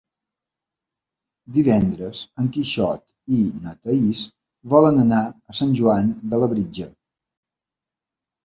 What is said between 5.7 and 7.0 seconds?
Joan de Labritja.